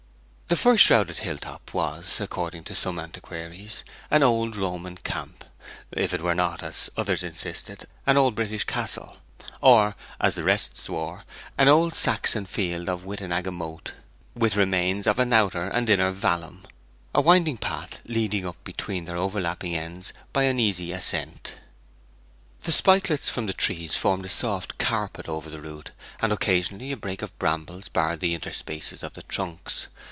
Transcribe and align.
The 0.51 0.57
fir 0.57 0.75
shrouded 0.75 1.19
hill 1.19 1.37
top 1.37 1.73
was 1.73 2.19
(according 2.19 2.65
to 2.65 2.75
some 2.75 2.99
antiquaries) 2.99 3.85
an 4.09 4.21
old 4.21 4.57
Roman 4.57 4.97
camp, 4.97 5.45
if 5.93 6.13
it 6.13 6.19
were 6.19 6.35
not 6.35 6.61
(as 6.61 6.89
others 6.97 7.23
insisted) 7.23 7.85
an 8.05 8.17
old 8.17 8.35
British 8.35 8.65
castle, 8.65 9.15
or 9.61 9.95
(as 10.19 10.35
the 10.35 10.43
rest 10.43 10.77
swore) 10.77 11.23
an 11.57 11.69
old 11.69 11.95
Saxon 11.95 12.45
field 12.45 12.89
of 12.89 13.05
Witenagemote, 13.05 13.93
with 14.35 14.57
remains 14.57 15.07
of 15.07 15.19
an 15.19 15.31
outer 15.31 15.69
and 15.69 15.89
an 15.89 16.01
inner 16.01 16.11
vallum, 16.11 16.65
a 17.15 17.21
winding 17.21 17.55
path 17.55 18.01
leading 18.03 18.45
up 18.45 18.61
between 18.65 19.05
their 19.05 19.15
overlapping 19.15 19.73
ends 19.73 20.11
by 20.33 20.43
an 20.43 20.59
easy 20.59 20.91
ascent. 20.91 21.55
The 22.63 22.73
spikelets 22.73 23.29
from 23.29 23.45
the 23.45 23.53
trees 23.53 23.95
formed 23.95 24.25
a 24.25 24.29
soft 24.29 24.77
carpet 24.77 25.29
over 25.29 25.49
the 25.49 25.61
route, 25.61 25.91
and 26.21 26.33
occasionally 26.33 26.91
a 26.91 26.97
brake 26.97 27.21
of 27.21 27.39
brambles 27.39 27.87
barred 27.87 28.19
the 28.19 28.37
interspaces 28.37 29.01
of 29.01 29.13
the 29.13 29.23
trunks. 29.23 29.87